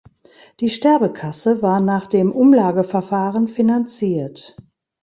Die 0.61 0.71
Sterbekasse 0.71 1.61
war 1.61 1.79
nach 1.79 2.07
dem 2.07 2.31
Umlageverfahren 2.31 3.47
finanziert. 3.47 4.57